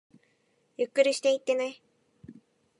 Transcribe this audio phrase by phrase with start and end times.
[0.77, 2.33] ゆっくりしていってねー